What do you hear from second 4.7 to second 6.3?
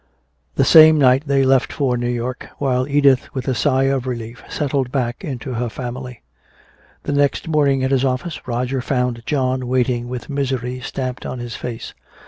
back into her family.